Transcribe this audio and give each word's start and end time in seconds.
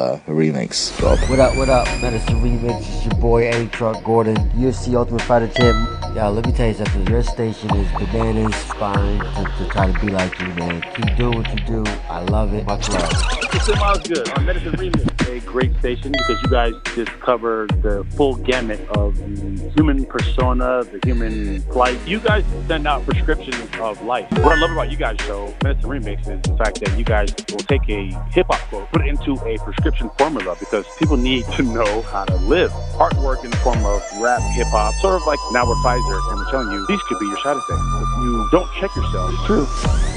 uh, 0.00 0.18
remix, 0.26 0.98
Rob. 1.02 1.18
What 1.28 1.38
up, 1.38 1.56
what 1.56 1.68
up? 1.68 1.86
Medicine 2.00 2.40
Remix, 2.40 2.78
it's 2.80 3.04
your 3.04 3.14
boy 3.20 3.50
A 3.50 3.66
Truck 3.68 4.02
Gordon, 4.02 4.36
UFC 4.56 4.94
Ultimate 4.94 5.22
Fighter 5.22 5.48
champ. 5.48 5.76
Y'all, 6.16 6.32
let 6.32 6.46
me 6.46 6.52
tell 6.52 6.68
you 6.68 6.74
something. 6.74 7.06
Your 7.06 7.22
station 7.22 7.70
is 7.76 7.92
bananas, 7.92 8.54
fine 8.64 9.18
to, 9.18 9.52
to 9.58 9.68
try 9.70 9.92
to 9.92 10.00
be 10.00 10.08
like 10.10 10.38
you, 10.40 10.48
man. 10.54 10.82
Keep 10.94 11.16
doing 11.16 11.38
what 11.38 11.48
you 11.52 11.66
do. 11.66 11.84
I 12.08 12.20
love 12.20 12.54
it. 12.54 12.66
Much 12.66 12.88
love. 12.88 13.10
It's 13.52 13.68
Miles 13.78 13.98
Good 14.08 14.28
on 14.30 14.44
Medicine 14.46 14.72
Remix, 14.72 15.28
a 15.28 15.40
great 15.40 15.76
station 15.78 16.12
because 16.12 16.42
you 16.42 16.48
guys 16.48 16.72
just 16.94 17.10
cover 17.20 17.66
the 17.82 18.04
full 18.16 18.36
gamut 18.36 18.80
of 18.90 19.16
the 19.18 19.70
human 19.76 20.04
persona, 20.06 20.82
the 20.84 20.98
human 21.04 21.62
plight. 21.64 21.98
You 22.06 22.20
guys 22.20 22.44
send 22.66 22.86
out 22.86 23.04
prescriptions 23.04 23.68
of 23.78 24.02
life. 24.02 24.30
What 24.32 24.56
I 24.56 24.60
love 24.60 24.72
about 24.72 24.90
you 24.90 24.96
guys' 24.96 25.18
though, 25.26 25.54
Medicine 25.62 25.90
Remix, 25.90 26.20
is 26.22 26.40
the 26.42 26.56
fact 26.56 26.80
that 26.80 26.98
you 26.98 27.04
guys 27.04 27.34
will 27.50 27.58
take 27.58 27.88
a 27.88 28.06
hip 28.30 28.46
hop 28.46 28.60
quote, 28.68 28.90
put 28.92 29.02
it 29.02 29.08
into 29.08 29.34
a 29.44 29.58
prescription 29.58 29.89
formula 30.18 30.56
because 30.58 30.86
people 30.98 31.16
need 31.16 31.44
to 31.56 31.62
know 31.62 32.02
how 32.02 32.24
to 32.24 32.36
live. 32.36 32.70
Artwork 32.94 33.44
in 33.44 33.50
the 33.50 33.56
form 33.58 33.84
of 33.84 34.02
rap, 34.20 34.40
hip 34.54 34.66
hop, 34.68 34.94
sort 35.00 35.20
of 35.20 35.26
like 35.26 35.38
now 35.52 35.66
we're 35.66 35.74
Pfizer, 35.76 36.20
and 36.30 36.38
we're 36.38 36.50
telling 36.50 36.70
you 36.70 36.86
these 36.86 37.02
could 37.08 37.18
be 37.18 37.26
your 37.26 37.38
side 37.38 37.56
effects. 37.56 37.99
If 38.20 38.24
you 38.26 38.48
don't 38.50 38.70
check 38.74 38.94
yourself, 38.94 39.32
it's 39.32 39.46
true. 39.46 39.66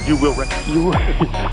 You 0.06 0.18
will. 0.18 0.34
Re- 0.36 0.50
you 0.68 0.92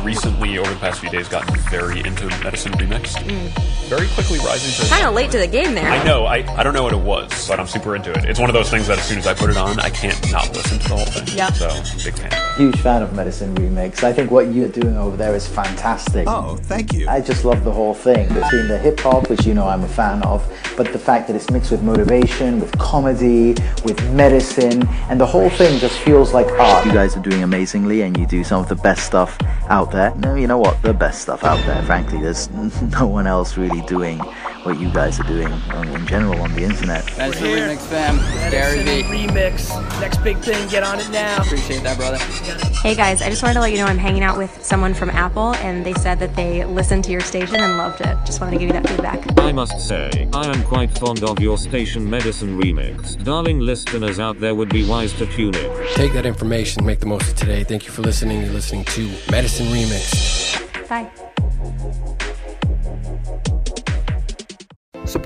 recently, 0.04 0.58
over 0.58 0.68
the 0.68 0.80
past 0.80 0.98
few 0.98 1.08
days, 1.08 1.28
gotten 1.28 1.54
very 1.70 2.00
into 2.00 2.26
Medicine 2.42 2.72
Remix. 2.72 3.14
Mm. 3.22 3.88
Very 3.88 4.08
quickly 4.08 4.40
rising 4.40 4.84
to. 4.84 4.92
Kind 4.92 5.06
of 5.06 5.14
late 5.14 5.30
to 5.30 5.38
the 5.38 5.46
game 5.46 5.74
there. 5.74 5.88
I 5.88 6.02
know. 6.02 6.24
I, 6.24 6.38
I 6.56 6.64
don't 6.64 6.74
know 6.74 6.82
what 6.82 6.92
it 6.92 6.98
was, 6.98 7.46
but 7.46 7.60
I'm 7.60 7.68
super 7.68 7.94
into 7.94 8.10
it. 8.10 8.24
It's 8.24 8.40
one 8.40 8.50
of 8.50 8.54
those 8.54 8.68
things 8.68 8.88
that 8.88 8.98
as 8.98 9.04
soon 9.04 9.18
as 9.18 9.28
I 9.28 9.34
put 9.34 9.50
it 9.50 9.56
on, 9.56 9.78
I 9.78 9.90
can't 9.90 10.18
not 10.32 10.52
listen 10.52 10.80
to 10.80 10.88
the 10.88 10.96
whole 10.96 11.04
thing. 11.04 11.36
Yep. 11.36 11.54
So, 11.54 11.68
big 12.04 12.18
fan. 12.18 12.56
Huge 12.56 12.80
fan 12.80 13.02
of 13.02 13.14
Medicine 13.14 13.54
Remix. 13.54 14.02
I 14.02 14.12
think 14.12 14.32
what 14.32 14.52
you're 14.52 14.68
doing 14.68 14.96
over 14.96 15.16
there 15.16 15.34
is 15.36 15.46
fantastic. 15.46 16.26
Oh, 16.26 16.56
thank 16.56 16.92
you. 16.92 17.08
I 17.08 17.20
just 17.20 17.44
love 17.44 17.62
the 17.62 17.72
whole 17.72 17.94
thing 17.94 18.26
between 18.28 18.66
the 18.66 18.78
hip 18.78 18.98
hop, 18.98 19.30
which 19.30 19.46
you 19.46 19.54
know 19.54 19.68
I'm 19.68 19.84
a 19.84 19.88
fan 19.88 20.24
of, 20.24 20.44
but 20.76 20.92
the 20.92 20.98
fact 20.98 21.28
that 21.28 21.36
it's 21.36 21.50
mixed 21.50 21.70
with 21.70 21.82
motivation, 21.82 22.58
with 22.58 22.76
comedy, 22.78 23.54
with 23.84 24.02
medicine, 24.12 24.88
and 25.08 25.20
the 25.20 25.26
whole 25.26 25.50
thing 25.50 25.78
just 25.78 25.98
feels 26.00 26.34
like 26.34 26.39
art. 26.48 26.86
You 26.86 26.92
guys 26.92 27.16
are 27.16 27.20
doing 27.20 27.42
amazingly, 27.42 28.02
and 28.02 28.16
you 28.16 28.26
do 28.26 28.44
some 28.44 28.60
of 28.62 28.68
the 28.68 28.76
best 28.76 29.06
stuff 29.06 29.36
out 29.68 29.90
there. 29.90 30.14
No, 30.16 30.34
you 30.34 30.46
know 30.46 30.58
what? 30.58 30.80
The 30.82 30.94
best 30.94 31.22
stuff 31.22 31.44
out 31.44 31.64
there. 31.66 31.82
Frankly, 31.82 32.20
there's 32.20 32.48
no 33.00 33.06
one 33.06 33.26
else 33.26 33.56
really 33.56 33.80
doing 33.82 34.20
what 34.64 34.78
you 34.78 34.90
guys 34.90 35.18
are 35.18 35.24
doing 35.24 35.52
in 35.94 36.06
general 36.06 36.40
on 36.40 36.52
the 36.54 36.62
internet. 36.62 37.04
Medicine 37.16 37.46
Remix 37.46 37.78
fam. 37.78 38.18
Gary 38.50 38.82
V. 38.82 39.02
Remix. 39.04 40.00
Next 40.00 40.18
big 40.18 40.38
thing, 40.38 40.68
get 40.68 40.82
on 40.82 41.00
it 41.00 41.10
now. 41.10 41.42
Appreciate 41.42 41.82
that, 41.82 41.96
brother. 41.96 42.18
Hey 42.82 42.94
guys, 42.94 43.22
I 43.22 43.30
just 43.30 43.42
wanted 43.42 43.54
to 43.54 43.60
let 43.60 43.72
you 43.72 43.78
know 43.78 43.86
I'm 43.86 43.98
hanging 43.98 44.22
out 44.22 44.36
with 44.36 44.64
someone 44.64 44.94
from 44.94 45.10
Apple, 45.10 45.54
and 45.56 45.84
they 45.84 45.94
said 45.94 46.18
that 46.18 46.36
they 46.36 46.64
listened 46.64 47.04
to 47.04 47.12
your 47.12 47.20
station 47.20 47.56
and 47.56 47.78
loved 47.78 48.00
it. 48.00 48.16
Just 48.24 48.40
wanted 48.40 48.52
to 48.52 48.58
give 48.58 48.68
you 48.68 48.72
that 48.80 48.88
feedback. 48.88 49.38
I 49.38 49.52
must 49.52 49.86
say, 49.86 50.28
I 50.32 50.46
am 50.46 50.62
quite 50.64 50.96
fond 50.98 51.22
of 51.24 51.40
your 51.40 51.58
station 51.58 52.08
Medicine 52.08 52.60
Remix. 52.60 53.22
Darling 53.24 53.60
listeners 53.60 54.18
out 54.18 54.40
there 54.40 54.54
would 54.54 54.68
be 54.68 54.86
wise 54.86 55.12
to 55.14 55.26
tune 55.26 55.54
in. 55.54 55.86
Take 55.94 56.12
that 56.12 56.26
information, 56.26 56.84
make 56.84 57.00
the 57.00 57.06
most 57.06 57.30
of 57.30 57.36
today. 57.36 57.64
Thank 57.64 57.86
you 57.86 57.92
for 57.92 58.02
listening. 58.02 58.42
You're 58.42 58.52
listening 58.52 58.84
to 58.84 59.10
Medicine 59.30 59.66
Remix. 59.66 60.88
Bye. 60.88 61.10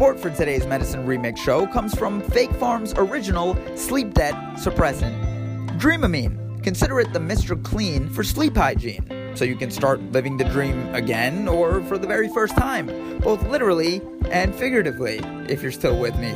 Support 0.05 0.21
for 0.21 0.37
today's 0.37 0.67
Medicine 0.67 1.07
Remix 1.07 1.39
show 1.39 1.67
comes 1.67 1.95
from 1.95 2.21
Fake 2.21 2.53
Farm's 2.57 2.93
original 2.99 3.57
sleep 3.75 4.13
debt 4.13 4.35
suppressant, 4.57 5.17
Dreamamine. 5.81 6.63
Consider 6.63 7.01
it 7.01 7.11
the 7.15 7.19
Mr. 7.19 7.65
Clean 7.65 8.11
for 8.11 8.23
sleep 8.23 8.55
hygiene, 8.55 9.33
so 9.35 9.47
you 9.47 9.57
can 9.57 9.71
start 9.71 10.03
living 10.13 10.37
the 10.37 10.45
dream 10.45 10.95
again 10.95 11.49
or 11.49 11.83
for 11.85 11.97
the 11.97 12.07
very 12.07 12.29
first 12.29 12.55
time, 12.55 13.19
both 13.21 13.43
literally 13.45 14.03
and 14.31 14.55
figuratively, 14.55 15.21
if 15.49 15.63
you're 15.63 15.73
still 15.73 15.99
with 15.99 16.15
me. 16.19 16.33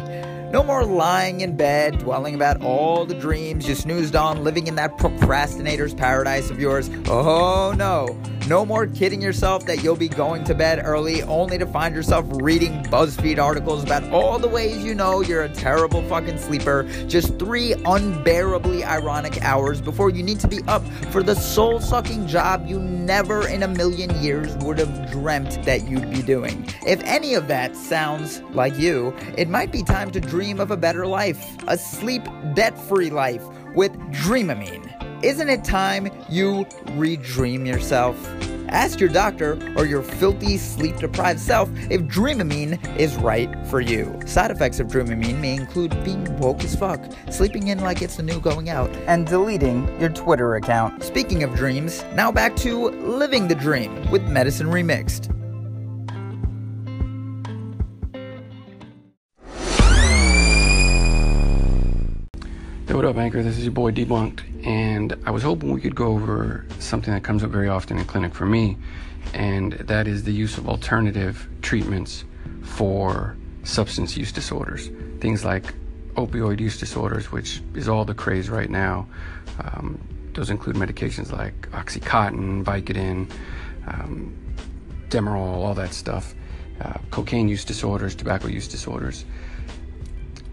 No 0.51 0.65
more 0.65 0.83
lying 0.83 1.43
in 1.43 1.57
bed, 1.57 1.99
dwelling 1.99 2.35
about 2.35 2.63
all 2.63 3.05
the 3.05 3.15
dreams 3.15 3.69
you 3.69 3.75
snoozed 3.75 4.17
on, 4.17 4.45
living 4.45 4.67
in 4.67 4.77
that 4.77 4.97
procrastinator's 4.97 5.93
paradise 5.93 6.49
of 6.49 6.59
yours. 6.59 6.89
Oh 7.07 7.75
no. 7.77 8.19
No 8.49 8.65
more 8.65 8.87
kidding 8.87 9.21
yourself 9.21 9.67
that 9.67 9.85
you'll 9.85 9.95
be 9.95 10.09
going 10.09 10.43
to 10.45 10.55
bed 10.55 10.81
early 10.83 11.23
only 11.25 11.59
to 11.59 11.67
find 11.67 11.95
yourself 11.95 12.25
reading 12.41 12.83
BuzzFeed 12.85 13.39
articles 13.39 13.85
about 13.85 14.11
all 14.11 14.39
the 14.39 14.49
ways 14.49 14.83
you 14.83 14.95
know 14.95 15.21
you're 15.21 15.43
a 15.43 15.51
terrible 15.51 16.03
fucking 16.05 16.39
sleeper 16.39 16.89
just 17.09 17.39
three 17.39 17.75
unbearably 17.85 18.85
ironic 18.85 19.43
hours 19.43 19.83
before 19.83 20.09
you 20.09 20.23
need 20.23 20.41
to 20.41 20.49
be 20.49 20.61
up 20.67 20.83
for 21.11 21.23
the 21.23 21.35
soul 21.35 21.79
sucking 21.79 22.27
job 22.27 22.67
you 22.67 22.79
never 22.81 23.47
in 23.49 23.65
a 23.65 23.69
million 23.69 24.09
years 24.23 24.57
would 24.65 24.79
have 24.79 25.11
dreamt 25.11 25.63
that 25.65 25.87
you'd 25.87 26.11
be 26.11 26.23
doing. 26.23 26.67
If 26.87 27.03
any 27.05 27.35
of 27.35 27.49
that 27.49 27.77
sounds 27.77 28.41
like 28.53 28.79
you, 28.79 29.15
it 29.37 29.51
might 29.51 29.73
be 29.73 29.83
time 29.83 30.11
to 30.13 30.21
dream 30.21 30.38
of 30.39 30.71
a 30.71 30.77
better 30.77 31.05
life, 31.05 31.57
a 31.67 31.77
sleep 31.77 32.23
debt 32.55 32.79
free 32.79 33.11
life 33.11 33.45
with 33.75 33.93
Dreamamine. 34.13 35.25
Isn't 35.25 35.49
it 35.49 35.65
time 35.65 36.07
you 36.29 36.65
redream 36.97 37.67
yourself? 37.67 38.17
Ask 38.69 39.01
your 39.01 39.09
doctor 39.09 39.59
or 39.77 39.85
your 39.85 40.03
filthy 40.03 40.57
sleep 40.57 40.97
deprived 40.99 41.41
self 41.41 41.69
if 41.91 42.03
Dreamamine 42.03 42.79
is 42.97 43.17
right 43.17 43.51
for 43.67 43.81
you. 43.81 44.17
Side 44.27 44.53
effects 44.53 44.79
of 44.79 44.87
Dreamamine 44.87 45.41
may 45.41 45.55
include 45.57 46.05
being 46.05 46.37
woke 46.39 46.63
as 46.63 46.77
fuck, 46.77 47.05
sleeping 47.31 47.67
in 47.69 47.81
like 47.81 48.01
it's 48.01 48.17
the 48.17 48.23
new 48.23 48.41
going 48.41 48.71
out, 48.71 48.91
and 49.09 49.27
deleting 49.27 49.89
your 50.01 50.11
Twitter 50.11 50.55
account. 50.55 51.03
Speaking 51.03 51.43
of 51.43 51.57
dreams, 51.57 52.05
now 52.15 52.31
back 52.31 52.55
to 52.57 52.91
living 52.91 53.49
the 53.49 53.57
dream 53.57 54.09
with 54.13 54.23
Medicine 54.29 54.69
Remixed. 54.69 55.35
What 62.99 63.05
up, 63.05 63.17
Anchor? 63.17 63.45
This 63.45 63.57
is 63.57 63.63
your 63.63 63.73
boy 63.73 63.93
Debunked, 63.93 64.67
and 64.67 65.17
I 65.25 65.31
was 65.31 65.45
hoping 65.45 65.71
we 65.71 65.81
could 65.81 65.95
go 65.95 66.09
over 66.09 66.67
something 66.81 67.15
that 67.15 67.23
comes 67.23 67.45
up 67.45 67.51
very 67.51 67.69
often 67.69 67.97
in 67.97 68.05
clinic 68.05 68.35
for 68.35 68.45
me, 68.45 68.77
and 69.35 69.75
that 69.75 70.09
is 70.09 70.25
the 70.25 70.33
use 70.33 70.59
of 70.59 70.69
alternative 70.69 71.49
treatments 71.63 72.25
for 72.61 73.37
substance 73.63 74.17
use 74.17 74.33
disorders. 74.33 74.91
Things 75.21 75.45
like 75.45 75.77
opioid 76.15 76.59
use 76.59 76.77
disorders, 76.77 77.31
which 77.31 77.63
is 77.77 77.89
all 77.89 78.05
the 78.05 78.15
craze 78.15 78.51
right 78.51 78.69
now. 78.69 79.07
Um, 79.63 80.01
those 80.33 80.51
include 80.51 80.75
medications 80.75 81.31
like 81.31 81.71
Oxycontin, 81.71 82.65
Vicodin, 82.65 83.31
um, 83.87 84.37
Demerol, 85.09 85.65
all 85.65 85.75
that 85.75 85.95
stuff. 85.95 86.35
Uh, 86.81 86.95
cocaine 87.13 87.49
use 87.49 87.65
disorders, 87.65 88.17
tobacco 88.17 88.49
use 88.49 88.67
disorders. 88.67 89.25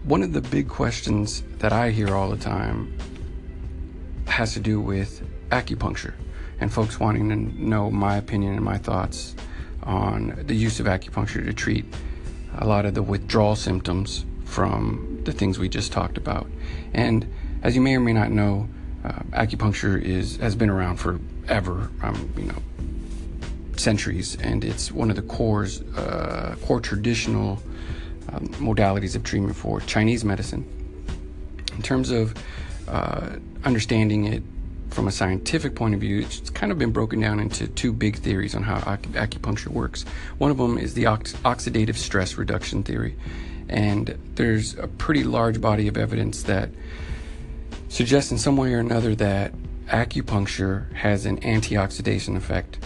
One 0.06 0.22
of 0.22 0.32
the 0.32 0.40
big 0.40 0.68
questions 0.68 1.42
that 1.58 1.72
I 1.72 1.90
hear 1.90 2.14
all 2.14 2.30
the 2.30 2.36
time 2.36 2.96
has 4.28 4.52
to 4.52 4.60
do 4.60 4.80
with 4.80 5.20
acupuncture 5.50 6.14
and 6.60 6.72
folks 6.72 7.00
wanting 7.00 7.28
to 7.30 7.34
know 7.34 7.90
my 7.90 8.16
opinion 8.16 8.54
and 8.54 8.64
my 8.64 8.78
thoughts 8.78 9.34
on 9.82 10.44
the 10.46 10.54
use 10.54 10.78
of 10.78 10.86
acupuncture 10.86 11.44
to 11.44 11.52
treat 11.52 11.84
a 12.58 12.64
lot 12.64 12.86
of 12.86 12.94
the 12.94 13.02
withdrawal 13.02 13.56
symptoms 13.56 14.24
from 14.44 15.22
the 15.24 15.32
things 15.32 15.58
we 15.58 15.68
just 15.68 15.90
talked 15.90 16.16
about. 16.16 16.46
And 16.94 17.28
as 17.64 17.74
you 17.74 17.80
may 17.80 17.96
or 17.96 18.00
may 18.00 18.12
not 18.12 18.30
know, 18.30 18.68
uh, 19.04 19.10
acupuncture 19.32 20.00
is 20.00 20.36
has 20.36 20.54
been 20.54 20.70
around 20.70 20.98
forever, 20.98 21.90
um, 22.04 22.32
you 22.36 22.44
know, 22.44 22.62
centuries, 23.76 24.36
and 24.36 24.62
it's 24.62 24.92
one 24.92 25.10
of 25.10 25.16
the 25.16 25.22
cores, 25.22 25.82
uh, 25.96 26.54
core 26.62 26.80
traditional 26.80 27.60
um, 28.32 28.48
modalities 28.54 29.16
of 29.16 29.22
treatment 29.22 29.56
for 29.56 29.80
Chinese 29.80 30.24
medicine. 30.24 30.64
In 31.74 31.82
terms 31.82 32.10
of 32.10 32.34
uh, 32.88 33.36
understanding 33.64 34.26
it 34.26 34.42
from 34.90 35.08
a 35.08 35.12
scientific 35.12 35.74
point 35.74 35.94
of 35.94 36.00
view, 36.00 36.20
it's 36.20 36.48
kind 36.50 36.72
of 36.72 36.78
been 36.78 36.92
broken 36.92 37.20
down 37.20 37.40
into 37.40 37.66
two 37.68 37.92
big 37.92 38.16
theories 38.16 38.54
on 38.54 38.62
how 38.62 38.78
acu- 38.78 39.12
acupuncture 39.12 39.68
works. 39.68 40.04
One 40.38 40.50
of 40.50 40.56
them 40.56 40.78
is 40.78 40.94
the 40.94 41.06
ox- 41.06 41.34
oxidative 41.44 41.96
stress 41.96 42.36
reduction 42.36 42.82
theory, 42.82 43.16
and 43.68 44.16
there's 44.36 44.74
a 44.78 44.86
pretty 44.86 45.24
large 45.24 45.60
body 45.60 45.88
of 45.88 45.96
evidence 45.96 46.44
that 46.44 46.70
suggests 47.88 48.30
in 48.30 48.38
some 48.38 48.56
way 48.56 48.72
or 48.72 48.78
another 48.78 49.14
that 49.16 49.52
acupuncture 49.88 50.92
has 50.94 51.26
an 51.26 51.40
antioxidation 51.40 52.36
effect 52.36 52.78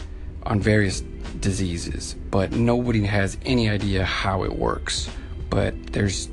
on 0.43 0.61
various 0.61 1.03
diseases, 1.41 2.15
but 2.31 2.53
nobody 2.53 3.05
has 3.05 3.37
any 3.45 3.69
idea 3.69 4.05
how 4.05 4.43
it 4.43 4.53
works. 4.53 5.09
But 5.51 5.93
there's 5.93 6.29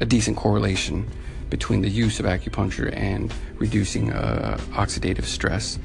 a 0.00 0.06
decent 0.06 0.36
correlation 0.36 1.08
between 1.50 1.82
the 1.82 1.88
use 1.90 2.18
of 2.18 2.24
acupuncture 2.24 2.96
and 2.96 3.32
reducing 3.58 4.12
uh, 4.12 4.56
oxidative 4.70 5.24
stress. 5.24 5.78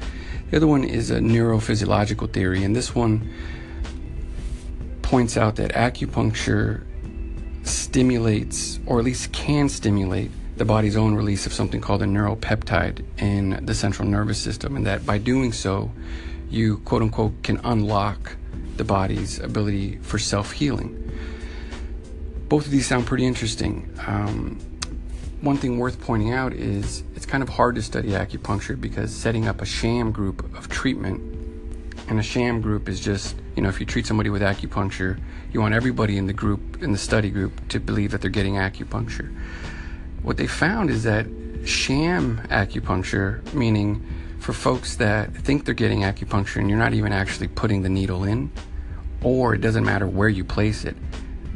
The 0.50 0.56
other 0.56 0.66
one 0.66 0.82
is 0.82 1.10
a 1.10 1.18
neurophysiological 1.18 2.32
theory, 2.32 2.64
and 2.64 2.74
this 2.74 2.94
one 2.94 3.30
points 5.02 5.36
out 5.36 5.56
that 5.56 5.72
acupuncture 5.72 6.84
stimulates, 7.64 8.80
or 8.86 8.98
at 8.98 9.04
least 9.04 9.32
can 9.32 9.68
stimulate, 9.68 10.30
the 10.56 10.64
body's 10.64 10.96
own 10.96 11.14
release 11.14 11.46
of 11.46 11.52
something 11.52 11.80
called 11.80 12.02
a 12.02 12.06
neuropeptide 12.06 13.04
in 13.18 13.64
the 13.64 13.74
central 13.74 14.08
nervous 14.08 14.38
system, 14.38 14.74
and 14.74 14.86
that 14.86 15.04
by 15.06 15.18
doing 15.18 15.52
so, 15.52 15.92
you 16.50 16.78
quote 16.78 17.02
unquote 17.02 17.42
can 17.42 17.60
unlock 17.64 18.36
the 18.76 18.84
body's 18.84 19.38
ability 19.38 19.98
for 19.98 20.18
self 20.18 20.52
healing. 20.52 20.97
Both 22.48 22.64
of 22.64 22.70
these 22.70 22.86
sound 22.86 23.06
pretty 23.06 23.26
interesting. 23.26 23.90
Um, 24.06 24.58
one 25.42 25.58
thing 25.58 25.78
worth 25.78 26.00
pointing 26.00 26.32
out 26.32 26.54
is 26.54 27.04
it's 27.14 27.26
kind 27.26 27.42
of 27.42 27.48
hard 27.50 27.74
to 27.74 27.82
study 27.82 28.10
acupuncture 28.10 28.80
because 28.80 29.14
setting 29.14 29.46
up 29.46 29.60
a 29.60 29.66
sham 29.66 30.12
group 30.12 30.42
of 30.56 30.68
treatment, 30.68 31.20
and 32.08 32.18
a 32.18 32.22
sham 32.22 32.62
group 32.62 32.88
is 32.88 33.00
just, 33.00 33.36
you 33.54 33.62
know, 33.62 33.68
if 33.68 33.80
you 33.80 33.84
treat 33.84 34.06
somebody 34.06 34.30
with 34.30 34.40
acupuncture, 34.40 35.20
you 35.52 35.60
want 35.60 35.74
everybody 35.74 36.16
in 36.16 36.26
the 36.26 36.32
group, 36.32 36.82
in 36.82 36.92
the 36.92 36.98
study 36.98 37.28
group, 37.30 37.68
to 37.68 37.78
believe 37.78 38.12
that 38.12 38.22
they're 38.22 38.30
getting 38.30 38.54
acupuncture. 38.54 39.30
What 40.22 40.38
they 40.38 40.46
found 40.46 40.88
is 40.88 41.02
that 41.02 41.26
sham 41.64 42.38
acupuncture, 42.48 43.52
meaning 43.52 44.02
for 44.38 44.54
folks 44.54 44.96
that 44.96 45.34
think 45.34 45.66
they're 45.66 45.74
getting 45.74 46.00
acupuncture 46.00 46.56
and 46.56 46.70
you're 46.70 46.78
not 46.78 46.94
even 46.94 47.12
actually 47.12 47.48
putting 47.48 47.82
the 47.82 47.90
needle 47.90 48.24
in, 48.24 48.50
or 49.22 49.54
it 49.54 49.60
doesn't 49.60 49.84
matter 49.84 50.06
where 50.06 50.30
you 50.30 50.44
place 50.44 50.86
it, 50.86 50.96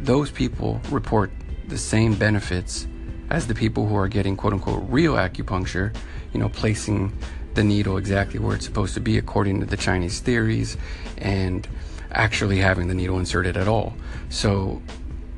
those 0.02 0.30
people 0.30 0.80
report 0.90 1.30
the 1.68 1.78
same 1.78 2.14
benefits 2.14 2.86
as 3.30 3.46
the 3.46 3.54
people 3.54 3.86
who 3.86 3.96
are 3.96 4.08
getting 4.08 4.36
quote 4.36 4.52
unquote 4.52 4.82
real 4.88 5.14
acupuncture, 5.14 5.94
you 6.32 6.40
know, 6.40 6.48
placing 6.48 7.16
the 7.54 7.62
needle 7.62 7.96
exactly 7.96 8.38
where 8.38 8.56
it's 8.56 8.64
supposed 8.64 8.94
to 8.94 9.00
be 9.00 9.16
according 9.16 9.60
to 9.60 9.66
the 9.66 9.76
Chinese 9.76 10.20
theories 10.20 10.76
and 11.18 11.68
actually 12.10 12.58
having 12.58 12.88
the 12.88 12.94
needle 12.94 13.18
inserted 13.18 13.56
at 13.56 13.68
all. 13.68 13.94
So 14.28 14.82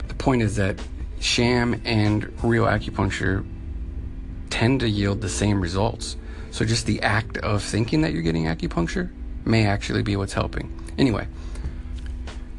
the 0.09 0.15
point 0.15 0.43
is 0.43 0.57
that 0.57 0.81
sham 1.21 1.81
and 1.85 2.33
real 2.43 2.65
acupuncture 2.65 3.47
tend 4.51 4.81
to 4.81 4.89
yield 4.89 5.21
the 5.21 5.29
same 5.29 5.61
results. 5.61 6.17
So 6.51 6.65
just 6.65 6.87
the 6.87 7.03
act 7.03 7.37
of 7.39 7.63
thinking 7.63 8.03
that 8.03 8.13
you're 8.13 8.23
getting 8.23 8.45
acupuncture 8.45 9.11
may 9.45 9.67
actually 9.67 10.03
be 10.03 10.17
what's 10.17 10.33
helping. 10.33 10.73
Anyway, 10.97 11.27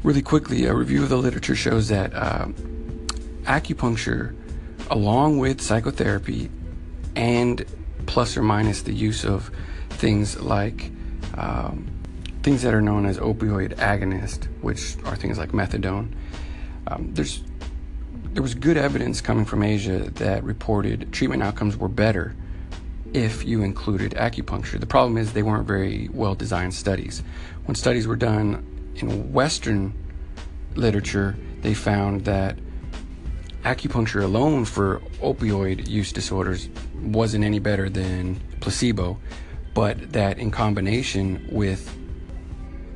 really 0.02 0.22
quickly, 0.22 0.66
a 0.66 0.74
review 0.74 1.02
of 1.02 1.08
the 1.08 1.16
literature 1.16 1.56
shows 1.56 1.88
that 1.88 2.14
uh, 2.14 2.46
acupuncture, 3.44 4.34
along 4.90 5.38
with 5.38 5.60
psychotherapy 5.60 6.50
and 7.14 7.64
plus 8.06 8.36
or 8.36 8.42
minus 8.42 8.82
the 8.82 8.92
use 8.92 9.24
of 9.24 9.50
things 9.90 10.40
like 10.40 10.90
um, 11.34 11.86
things 12.42 12.62
that 12.62 12.74
are 12.74 12.82
known 12.82 13.06
as 13.06 13.18
opioid 13.18 13.74
agonist, 13.76 14.44
which 14.60 14.96
are 15.04 15.16
things 15.16 15.38
like 15.38 15.50
methadone. 15.50 16.12
Um, 16.86 17.12
there's 17.14 17.42
there 18.32 18.42
was 18.42 18.54
good 18.54 18.76
evidence 18.76 19.22
coming 19.22 19.46
from 19.46 19.62
Asia 19.62 20.10
that 20.16 20.44
reported 20.44 21.10
treatment 21.10 21.42
outcomes 21.42 21.76
were 21.76 21.88
better 21.88 22.36
if 23.14 23.46
you 23.46 23.62
included 23.62 24.12
acupuncture. 24.12 24.78
The 24.78 24.86
problem 24.86 25.16
is 25.16 25.32
they 25.32 25.42
weren't 25.42 25.66
very 25.66 26.10
well 26.12 26.34
designed 26.34 26.74
studies. 26.74 27.22
When 27.64 27.74
studies 27.74 28.06
were 28.06 28.16
done 28.16 28.64
in 28.96 29.32
Western 29.32 29.94
literature, 30.74 31.36
they 31.62 31.74
found 31.74 32.24
that 32.24 32.58
acupuncture 33.64 34.22
alone 34.22 34.64
for 34.64 35.00
opioid 35.20 35.88
use 35.88 36.12
disorders 36.12 36.68
wasn't 37.02 37.44
any 37.44 37.58
better 37.58 37.88
than 37.88 38.40
placebo, 38.60 39.18
but 39.74 40.12
that 40.12 40.38
in 40.38 40.50
combination 40.50 41.46
with 41.50 41.92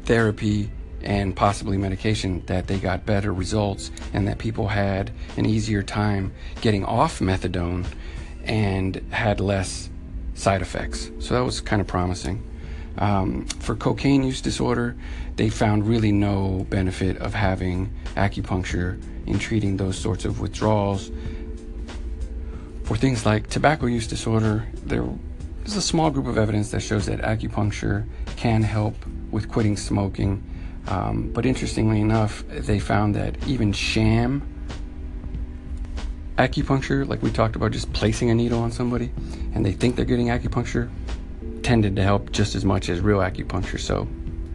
therapy 0.05 0.70
and 1.02 1.35
possibly 1.35 1.76
medication 1.76 2.44
that 2.47 2.67
they 2.67 2.79
got 2.79 3.06
better 3.06 3.32
results 3.32 3.91
and 4.12 4.29
that 4.29 4.38
people 4.38 4.69
had 4.69 5.11
an 5.37 5.47
easier 5.47 5.82
time 5.82 6.32
getting 6.61 6.85
off 6.85 7.20
methadone 7.20 7.87
and 8.44 8.97
had 9.11 9.41
less 9.41 9.91
side 10.35 10.62
effects. 10.62 11.11
So 11.19 11.35
that 11.35 11.44
was 11.44 11.61
kind 11.61 11.81
of 11.81 11.87
promising. 11.87 12.43
Um, 13.00 13.47
for 13.47 13.75
cocaine 13.75 14.23
use 14.23 14.43
disorder, 14.43 14.94
they 15.37 15.49
found 15.49 15.88
really 15.88 16.12
no 16.12 16.67
benefit 16.69 17.17
of 17.17 17.32
having 17.32 17.91
acupuncture 18.14 19.00
in 19.26 19.38
treating 19.38 19.79
those 19.79 19.99
sorts 19.99 20.26
of 20.26 20.41
withdrawals. 20.41 21.11
For 22.85 22.97
things 22.97 23.25
like 23.25 23.49
tobacco 23.49 23.87
use 23.87 24.06
disorder, 24.06 24.69
there 24.85 25.05
is 25.64 25.76
a 25.76 25.82
small 25.82 26.11
group 26.11 26.26
of 26.26 26.37
evidence 26.37 26.70
that 26.73 26.81
shows 26.81 27.06
that 27.06 27.20
acupuncture 27.20 28.06
can 28.37 28.62
help 28.62 28.94
with 29.31 29.49
quitting 29.49 29.79
smoking. 29.79 30.44
Um, 30.87 31.31
but 31.32 31.47
interestingly 31.47 32.00
enough, 32.00 32.44
they 32.49 32.81
found 32.81 33.14
that 33.14 33.37
even 33.47 33.73
sham 33.73 34.43
acupuncture, 36.37 37.06
like 37.06 37.23
we 37.23 37.31
talked 37.31 37.55
about, 37.56 37.70
just 37.70 37.93
placing 37.93 38.31
a 38.31 38.35
needle 38.35 38.61
on 38.61 38.73
somebody, 38.73 39.12
and 39.55 39.64
they 39.64 39.73
think 39.73 39.97
they're 39.97 40.05
getting 40.05 40.29
acupuncture, 40.29 40.91
tended 41.71 41.95
to 41.95 42.03
help 42.03 42.33
just 42.33 42.57
as 42.57 42.65
much 42.65 42.89
as 42.89 43.01
real 43.01 43.19
acupuncture. 43.19 43.79
So, 43.79 44.09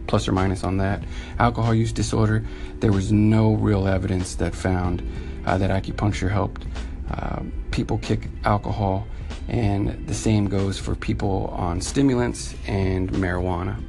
plus 0.06 0.28
or 0.28 0.32
minus 0.32 0.62
on 0.64 0.76
that. 0.76 1.02
Alcohol 1.38 1.72
use 1.72 1.90
disorder, 1.90 2.44
there 2.80 2.92
was 2.92 3.10
no 3.10 3.54
real 3.54 3.88
evidence 3.88 4.34
that 4.34 4.54
found 4.54 5.02
uh, 5.46 5.56
that 5.56 5.70
acupuncture 5.70 6.30
helped 6.30 6.66
uh, 7.10 7.40
people 7.70 7.96
kick 7.96 8.28
alcohol, 8.44 9.06
and 9.48 10.06
the 10.06 10.12
same 10.12 10.46
goes 10.46 10.78
for 10.78 10.94
people 10.94 11.46
on 11.56 11.80
stimulants 11.80 12.54
and 12.66 13.10
marijuana. 13.12 13.82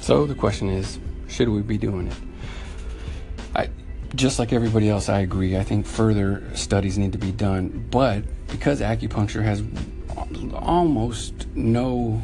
So, 0.00 0.24
the 0.24 0.36
question 0.36 0.68
is 0.68 1.00
should 1.26 1.48
we 1.48 1.62
be 1.62 1.78
doing 1.78 2.06
it? 2.06 2.16
I, 3.56 3.70
just 4.14 4.38
like 4.38 4.52
everybody 4.52 4.88
else, 4.88 5.08
I 5.08 5.18
agree. 5.18 5.56
I 5.56 5.64
think 5.64 5.84
further 5.84 6.44
studies 6.54 6.96
need 6.96 7.10
to 7.10 7.18
be 7.18 7.32
done. 7.32 7.88
But 7.90 8.22
because 8.46 8.80
acupuncture 8.80 9.42
has 9.42 9.64
almost 10.54 11.46
no 11.54 12.22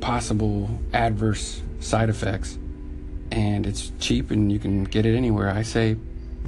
possible 0.00 0.70
adverse 0.92 1.62
side 1.80 2.08
effects 2.08 2.58
and 3.32 3.66
it's 3.66 3.92
cheap 4.00 4.30
and 4.30 4.50
you 4.50 4.58
can 4.58 4.84
get 4.84 5.06
it 5.06 5.16
anywhere, 5.16 5.50
I 5.50 5.62
say 5.62 5.96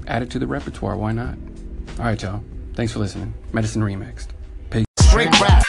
add 0.06 0.22
it 0.22 0.30
to 0.30 0.38
the 0.38 0.46
repertoire. 0.46 0.96
Why 0.96 1.12
not? 1.12 1.36
All 1.98 2.06
right, 2.06 2.20
y'all. 2.20 2.42
Thanks 2.74 2.92
for 2.92 2.98
listening. 2.98 3.34
Medicine 3.52 3.82
Remixed. 3.82 4.28
Peace. 4.70 4.86
Straight 5.00 5.40
rap. 5.40 5.62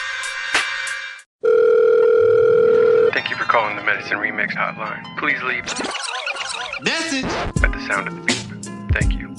Thank 3.13 3.29
you 3.29 3.35
for 3.35 3.43
calling 3.43 3.75
the 3.75 3.83
Medicine 3.83 4.17
Remix 4.17 4.51
hotline. 4.51 5.03
Please 5.17 5.41
leave 5.43 5.65
message 6.83 7.25
at 7.63 7.71
the 7.71 7.87
sound 7.87 8.07
of 8.07 8.15
the 8.15 8.21
beep. 8.21 8.91
Thank 8.91 9.13
you. 9.13 9.33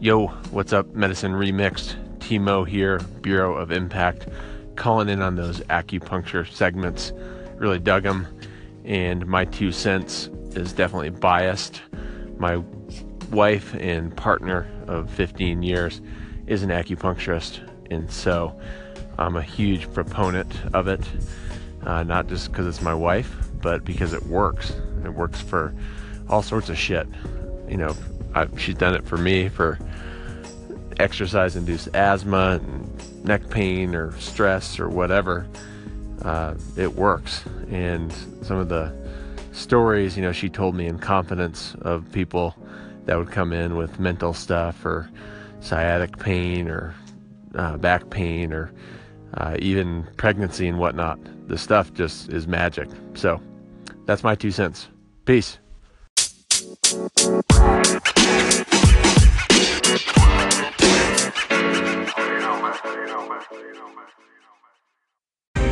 Yo, 0.00 0.28
what's 0.50 0.72
up, 0.72 0.94
Medicine 0.94 1.32
Remixed? 1.32 2.07
Timo 2.28 2.68
here, 2.68 2.98
Bureau 3.22 3.56
of 3.56 3.72
Impact, 3.72 4.28
calling 4.76 5.08
in 5.08 5.22
on 5.22 5.34
those 5.36 5.60
acupuncture 5.60 6.46
segments. 6.46 7.10
Really 7.56 7.78
dug 7.78 8.02
them, 8.02 8.26
and 8.84 9.26
my 9.26 9.46
two 9.46 9.72
cents 9.72 10.28
is 10.50 10.74
definitely 10.74 11.08
biased. 11.08 11.80
My 12.36 12.62
wife 13.30 13.74
and 13.76 14.14
partner 14.14 14.68
of 14.86 15.08
15 15.08 15.62
years 15.62 16.02
is 16.46 16.62
an 16.62 16.68
acupuncturist, 16.68 17.66
and 17.90 18.10
so 18.10 18.60
I'm 19.18 19.36
a 19.36 19.42
huge 19.42 19.90
proponent 19.94 20.52
of 20.74 20.86
it. 20.86 21.00
Uh, 21.84 22.02
not 22.02 22.26
just 22.28 22.50
because 22.50 22.66
it's 22.66 22.82
my 22.82 22.92
wife, 22.92 23.34
but 23.62 23.86
because 23.86 24.12
it 24.12 24.26
works. 24.26 24.74
It 25.02 25.14
works 25.14 25.40
for 25.40 25.74
all 26.28 26.42
sorts 26.42 26.68
of 26.68 26.76
shit. 26.76 27.08
You 27.70 27.78
know, 27.78 27.96
I, 28.34 28.48
she's 28.58 28.74
done 28.74 28.94
it 28.94 29.06
for 29.06 29.16
me 29.16 29.48
for 29.48 29.78
exercise 30.98 31.56
induced 31.56 31.88
asthma 31.94 32.60
and 32.62 33.24
neck 33.24 33.48
pain 33.50 33.94
or 33.94 34.12
stress 34.18 34.78
or 34.78 34.88
whatever. 34.88 35.46
Uh, 36.22 36.54
it 36.76 36.94
works. 36.94 37.44
And 37.70 38.12
some 38.42 38.56
of 38.56 38.68
the 38.68 38.92
stories, 39.52 40.16
you 40.16 40.22
know, 40.22 40.32
she 40.32 40.48
told 40.48 40.74
me 40.74 40.86
in 40.86 40.98
confidence 40.98 41.74
of 41.82 42.10
people 42.12 42.54
that 43.04 43.16
would 43.16 43.30
come 43.30 43.52
in 43.52 43.76
with 43.76 43.98
mental 43.98 44.32
stuff 44.32 44.84
or 44.84 45.08
sciatic 45.60 46.18
pain 46.18 46.68
or 46.68 46.94
uh, 47.54 47.76
back 47.76 48.10
pain 48.10 48.52
or 48.52 48.72
uh, 49.34 49.56
even 49.60 50.06
pregnancy 50.16 50.68
and 50.68 50.78
whatnot. 50.78 51.18
The 51.48 51.58
stuff 51.58 51.92
just 51.94 52.30
is 52.32 52.46
magic. 52.46 52.88
So 53.14 53.40
that's 54.06 54.22
my 54.22 54.34
two 54.34 54.50
cents. 54.50 54.88
Peace. 55.24 55.58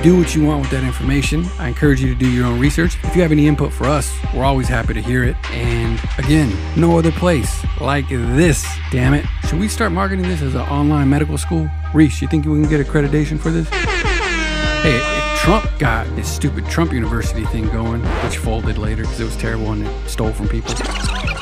Do 0.06 0.16
what 0.16 0.36
you 0.36 0.44
want 0.44 0.60
with 0.60 0.70
that 0.70 0.84
information. 0.84 1.44
I 1.58 1.66
encourage 1.66 2.00
you 2.00 2.14
to 2.14 2.14
do 2.14 2.30
your 2.30 2.46
own 2.46 2.60
research. 2.60 2.96
If 3.02 3.16
you 3.16 3.22
have 3.22 3.32
any 3.32 3.48
input 3.48 3.72
for 3.72 3.86
us, 3.86 4.16
we're 4.32 4.44
always 4.44 4.68
happy 4.68 4.94
to 4.94 5.02
hear 5.02 5.24
it. 5.24 5.34
And 5.50 6.00
again, 6.16 6.56
no 6.76 6.96
other 6.96 7.10
place 7.10 7.64
like 7.80 8.08
this. 8.08 8.64
Damn 8.92 9.14
it. 9.14 9.26
Should 9.48 9.58
we 9.58 9.66
start 9.66 9.90
marketing 9.90 10.28
this 10.28 10.42
as 10.42 10.54
an 10.54 10.60
online 10.60 11.10
medical 11.10 11.36
school? 11.36 11.68
Reese, 11.92 12.22
you 12.22 12.28
think 12.28 12.46
we 12.46 12.60
can 12.60 12.70
get 12.70 12.86
accreditation 12.86 13.36
for 13.36 13.50
this? 13.50 13.68
Hey, 13.68 15.15
Trump 15.46 15.78
got 15.78 16.08
his 16.08 16.26
stupid 16.26 16.66
Trump 16.66 16.92
University 16.92 17.44
thing 17.44 17.68
going, 17.68 18.02
which 18.24 18.36
folded 18.36 18.78
later 18.78 19.02
because 19.02 19.20
it 19.20 19.24
was 19.26 19.36
terrible 19.36 19.70
and 19.70 19.86
it 19.86 20.08
stole 20.08 20.32
from 20.32 20.48
people. 20.48 20.74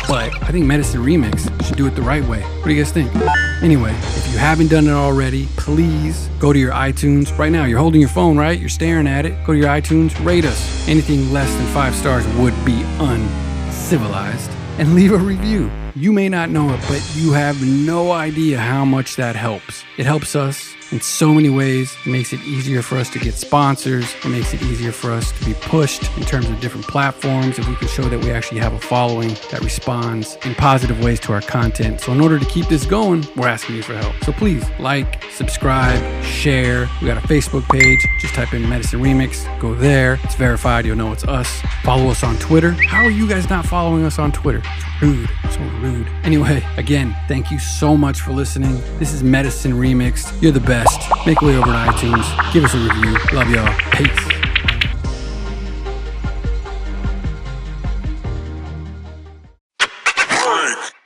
But 0.06 0.30
I 0.42 0.49
think 0.50 0.66
Medicine 0.66 1.00
Remix 1.00 1.49
should 1.66 1.78
do 1.78 1.87
it 1.87 1.94
the 1.94 2.02
right 2.02 2.23
way. 2.25 2.42
What 2.42 2.64
do 2.64 2.75
you 2.75 2.84
guys 2.84 2.92
think? 2.92 3.11
Anyway, 3.62 3.92
if 3.92 4.30
you 4.30 4.37
haven't 4.37 4.68
done 4.68 4.88
it 4.88 4.92
already, 4.92 5.46
please 5.56 6.28
go 6.38 6.52
to 6.52 6.58
your 6.58 6.73
iTunes. 6.73 7.34
Right 7.38 7.50
now, 7.50 7.64
you're 7.64 7.78
holding 7.78 8.02
your 8.02 8.11
phone, 8.11 8.37
right? 8.37 8.61
You're 8.61 8.68
staring 8.68 9.06
at 9.06 9.25
it. 9.25 9.42
Go 9.46 9.54
to 9.54 9.58
your 9.58 9.68
iTunes, 9.68 10.23
rate 10.23 10.44
us. 10.44 10.87
Anything 10.87 11.32
less 11.32 11.50
than 11.54 11.66
five 11.68 11.94
stars 11.94 12.26
would 12.37 12.52
be 12.62 12.82
uncivilized. 12.99 14.50
And 14.76 14.94
leave 14.94 15.12
a 15.12 15.16
review. 15.16 15.70
You 15.96 16.12
may 16.12 16.28
not 16.28 16.50
know 16.50 16.68
it, 16.75 16.80
but 16.88 17.02
you 17.14 17.32
have 17.32 17.66
no 17.66 18.12
idea 18.12 18.58
how 18.58 18.84
much 18.84 19.16
that 19.16 19.34
helps. 19.34 19.82
It 19.96 20.04
helps 20.04 20.37
us 20.37 20.75
in 20.94 21.00
so 21.00 21.34
many 21.34 21.50
ways. 21.50 21.96
It 22.06 22.10
makes 22.10 22.32
it 22.32 22.40
easier 22.44 22.80
for 22.80 22.96
us 22.96 23.10
to 23.10 23.18
get 23.18 23.34
sponsors. 23.34 24.14
It 24.24 24.28
makes 24.28 24.54
it 24.54 24.62
easier 24.62 24.92
for 24.92 25.10
us 25.10 25.32
to 25.32 25.44
be 25.44 25.52
pushed 25.54 26.04
in 26.16 26.22
terms 26.22 26.48
of 26.48 26.60
different 26.60 26.86
platforms. 26.86 27.58
If 27.58 27.68
we 27.68 27.74
can 27.74 27.88
show 27.88 28.04
that 28.04 28.22
we 28.22 28.30
actually 28.30 28.60
have 28.60 28.72
a 28.72 28.78
following 28.78 29.30
that 29.50 29.60
responds 29.62 30.38
in 30.44 30.54
positive 30.54 31.02
ways 31.02 31.18
to 31.20 31.32
our 31.32 31.40
content. 31.40 32.00
So, 32.00 32.12
in 32.12 32.20
order 32.20 32.38
to 32.38 32.44
keep 32.46 32.68
this 32.68 32.86
going, 32.86 33.26
we're 33.36 33.48
asking 33.48 33.74
you 33.74 33.82
for 33.82 33.94
help. 33.94 34.14
So, 34.22 34.32
please 34.32 34.64
like, 34.78 35.24
subscribe, 35.32 36.00
share. 36.22 36.88
We 37.02 37.08
got 37.08 37.22
a 37.22 37.26
Facebook 37.26 37.68
page. 37.68 37.98
Just 38.20 38.34
type 38.34 38.54
in 38.54 38.66
Medicine 38.68 39.00
Remix. 39.00 39.44
Go 39.58 39.74
there. 39.74 40.20
It's 40.22 40.36
verified. 40.36 40.86
You'll 40.86 40.96
know 40.96 41.12
it's 41.12 41.24
us. 41.24 41.60
Follow 41.82 42.08
us 42.08 42.22
on 42.22 42.36
Twitter. 42.36 42.70
How 42.70 43.02
are 43.02 43.10
you 43.10 43.28
guys 43.28 43.50
not 43.50 43.66
following 43.66 44.04
us 44.04 44.20
on 44.20 44.30
Twitter? 44.30 44.62
It's 44.64 45.02
rude. 45.02 45.30
So 45.50 45.60
rude. 45.80 46.06
Anyway, 46.22 46.64
again, 46.76 47.16
thank 47.26 47.50
you 47.50 47.58
so 47.58 47.96
much 47.96 48.20
for 48.20 48.32
listening. 48.32 48.80
This 48.98 49.12
is 49.12 49.24
Medicine 49.24 49.72
Remixed. 49.72 50.40
You're 50.40 50.52
the 50.52 50.60
best. 50.60 50.83
Make 51.26 51.42
way 51.42 51.56
over 51.56 51.66
to 51.66 51.72
iTunes. 51.72 52.52
Give 52.52 52.64
us 52.64 52.74
a 52.74 52.78
review. 52.78 53.16
Love 53.32 53.50
y'all. 53.50 53.74
Peace. 53.92 54.33